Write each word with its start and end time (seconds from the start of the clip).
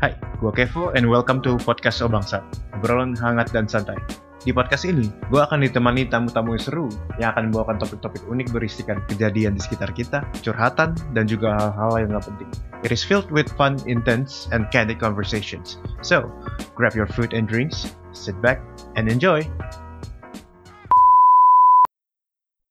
Hai, 0.00 0.16
Gue 0.40 0.48
Kevo 0.56 0.96
and 0.96 1.12
welcome 1.12 1.44
to 1.44 1.60
Podcast 1.60 2.00
Obangsa, 2.00 2.40
obrolan 2.72 3.12
hangat 3.20 3.52
dan 3.52 3.68
santai. 3.68 4.00
Di 4.40 4.48
podcast 4.48 4.88
ini, 4.88 5.12
gue 5.28 5.36
akan 5.36 5.60
ditemani 5.60 6.08
tamu-tamu 6.08 6.56
yang 6.56 6.64
seru 6.64 6.88
yang 7.20 7.36
akan 7.36 7.52
membawakan 7.52 7.76
topik-topik 7.76 8.24
unik 8.24 8.48
berisikan 8.48 9.04
kejadian 9.12 9.52
di 9.52 9.60
sekitar 9.60 9.92
kita, 9.92 10.24
curhatan, 10.40 10.96
dan 11.12 11.28
juga 11.28 11.52
hal-hal 11.52 12.00
yang 12.00 12.16
gak 12.16 12.32
penting. 12.32 12.48
It 12.80 12.96
is 12.96 13.04
filled 13.04 13.28
with 13.28 13.52
fun, 13.60 13.76
intense, 13.84 14.48
and 14.56 14.72
candid 14.72 14.96
conversations. 14.96 15.76
So, 16.00 16.32
grab 16.72 16.96
your 16.96 17.04
food 17.04 17.36
and 17.36 17.44
drinks, 17.44 17.92
sit 18.16 18.40
back, 18.40 18.64
and 18.96 19.04
enjoy! 19.04 19.44